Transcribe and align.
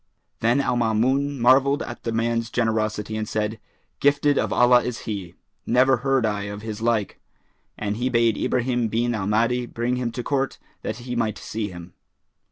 Then 0.39 0.59
Al 0.61 0.75
Maamun 0.77 1.37
marvelled 1.37 1.83
at 1.83 2.01
the 2.05 2.11
man's 2.11 2.49
generosity 2.49 3.15
and 3.15 3.29
said, 3.29 3.59
"Gifted 3.99 4.35
of 4.39 4.51
Allah 4.51 4.81
is 4.81 5.01
he! 5.01 5.35
Never 5.67 5.97
heard 5.97 6.25
I 6.25 6.45
of 6.45 6.63
his 6.63 6.81
like." 6.81 7.19
And 7.77 7.97
he 7.97 8.09
bade 8.09 8.35
Ibrahim 8.35 8.87
bin 8.87 9.13
al 9.13 9.27
Mahdi 9.27 9.67
bring 9.67 9.97
him 9.97 10.11
to 10.13 10.23
court, 10.23 10.57
that 10.81 10.95
he 11.05 11.15
might 11.15 11.37
see 11.37 11.67
him. 11.69 11.93